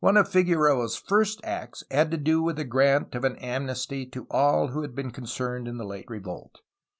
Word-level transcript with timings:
One 0.03 0.17
of 0.17 0.27
Figueroa^s 0.29 0.99
first 0.99 1.41
acts 1.43 1.83
had 1.91 2.09
to 2.09 2.17
do 2.17 2.41
with 2.41 2.55
the 2.55 2.63
grant 2.63 3.13
of 3.13 3.23
an 3.23 3.35
amnesty 3.35 4.07
to 4.07 4.25
all 4.31 4.69
who 4.69 4.81
had 4.81 4.95
been 4.95 5.11
concerned 5.11 5.67
in 5.67 5.77
the 5.77 5.85
late 5.85 6.05
revolt. 6.09 6.61